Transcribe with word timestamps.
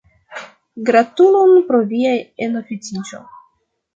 Gratulon 0.87 1.51
pro 1.67 1.81
via 1.91 2.15
enoficiĝo. 2.47 3.21